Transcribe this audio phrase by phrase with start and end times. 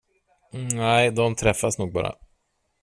[0.73, 2.15] Nej, de träffas nog bara.